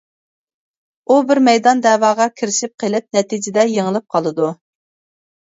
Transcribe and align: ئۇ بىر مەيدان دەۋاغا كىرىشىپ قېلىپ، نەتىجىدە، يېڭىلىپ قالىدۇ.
ئۇ 1.11 1.17
بىر 1.31 1.41
مەيدان 1.47 1.83
دەۋاغا 1.87 2.27
كىرىشىپ 2.41 2.73
قېلىپ، 2.85 3.07
نەتىجىدە، 3.19 3.67
يېڭىلىپ 3.75 4.09
قالىدۇ. 4.17 4.51